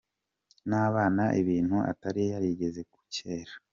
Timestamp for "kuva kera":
2.89-3.53